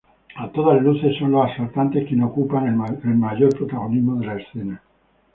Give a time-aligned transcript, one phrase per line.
[0.35, 4.81] A todas luces, son los asaltantes quienes ocupan el mayor protagonismo de la escena.